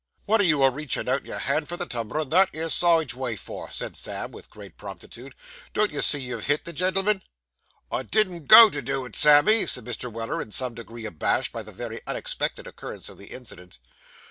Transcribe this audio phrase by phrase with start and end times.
[0.25, 3.13] 'Wot are you a reachin' out, your hand for the tumbler in that 'ere sawage
[3.13, 5.35] way for?' said Sam, with great promptitude.
[5.73, 7.21] 'Don't you see you've hit the gen'l'm'n?'
[7.91, 10.11] 'I didn't go to do it, Sammy,' said Mr.
[10.11, 13.77] Weller, in some degree abashed by the very unexpected occurrence of the incident.